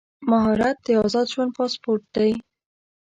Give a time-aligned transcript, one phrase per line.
[0.29, 2.31] مهارت د ازاد ژوند پاسپورټ دی.